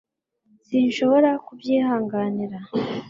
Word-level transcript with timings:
sinshobora 0.67 1.29
kubyihanganira 1.45 2.57